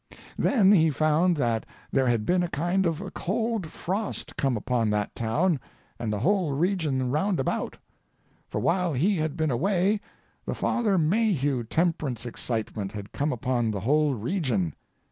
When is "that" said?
1.37-1.63, 4.89-5.13